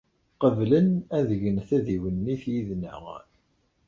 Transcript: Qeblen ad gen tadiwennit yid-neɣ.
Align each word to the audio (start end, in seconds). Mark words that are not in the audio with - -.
Qeblen 0.41 0.89
ad 1.17 1.29
gen 1.41 1.57
tadiwennit 1.67 2.43
yid-neɣ. 2.53 3.03